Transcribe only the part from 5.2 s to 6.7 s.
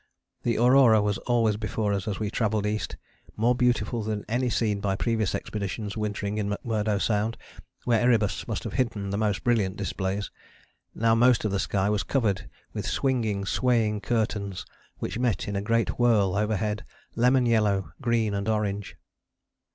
expeditions wintering in